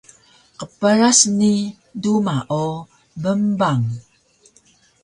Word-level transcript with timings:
qpras 0.59 1.19
ni 1.39 1.53
duma 2.01 2.37
o 2.63 2.65
bngbang 3.21 3.85